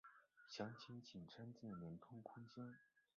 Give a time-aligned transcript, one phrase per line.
[0.47, 2.73] 详情请参见连通空间。